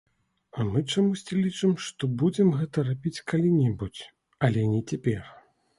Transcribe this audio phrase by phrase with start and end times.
[0.61, 4.01] А мы чамусьці лічым, што будзем гэта рабіць калі-небудзь,
[4.49, 5.21] але не цяпер.